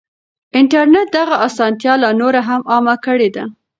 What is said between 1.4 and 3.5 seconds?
اسانتيا لا نوره هم عامه کړې ده.